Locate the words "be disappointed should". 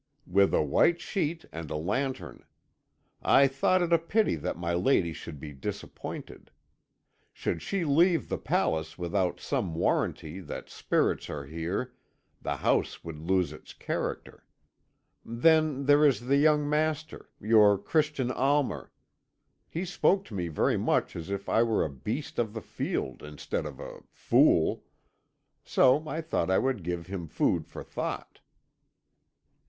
5.39-7.61